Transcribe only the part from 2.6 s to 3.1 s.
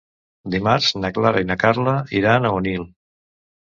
Onil.